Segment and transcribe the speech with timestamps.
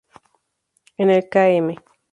[0.97, 1.75] En el Km.